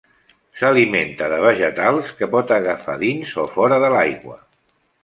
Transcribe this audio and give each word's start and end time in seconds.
S'alimenta 0.61 1.27
de 1.35 1.37
vegetals 1.47 2.11
que 2.23 2.31
pot 2.33 2.55
agafar 2.59 2.97
dins 3.07 3.39
o 3.47 3.51
fora 3.59 3.83
de 3.87 3.97
l'aigua. 3.99 4.43